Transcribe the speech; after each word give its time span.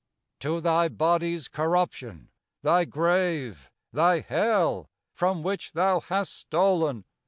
"To 0.39 0.59
thy 0.61 0.87
body's 0.87 1.47
corruption! 1.47 2.31
thy 2.63 2.85
grave! 2.85 3.69
Thy 3.93 4.21
hell! 4.21 4.89
from 5.13 5.43
which 5.43 5.73
thou 5.73 5.99
hast 5.99 6.33
stolen!" 6.35 7.05